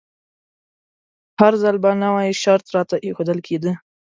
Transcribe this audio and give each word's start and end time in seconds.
هر 1.39 1.53
ځل 1.61 1.75
به 1.83 1.91
نوی 2.03 2.29
شرط 2.41 2.65
راته 2.75 2.95
ایښودل 3.05 3.39
کیده. 3.47 3.71